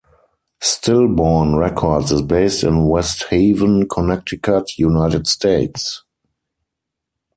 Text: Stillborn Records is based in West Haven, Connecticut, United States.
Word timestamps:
Stillborn 0.61 1.57
Records 1.57 2.11
is 2.11 2.23
based 2.23 2.63
in 2.63 2.87
West 2.87 3.25
Haven, 3.25 3.87
Connecticut, 3.87 4.79
United 4.79 5.27
States. 5.27 6.03